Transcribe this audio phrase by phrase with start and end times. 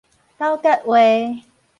[0.39, 1.45] 斗葛話